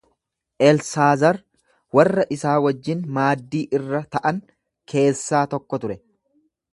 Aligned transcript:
Elsaazar 0.67 1.37
warra 1.99 2.25
isaa 2.37 2.55
wajjin 2.67 3.03
maaddii 3.17 3.61
irra 3.81 4.01
ta’an 4.17 4.41
keessaa 4.95 5.43
tokko 5.53 5.81
ture. 5.85 5.99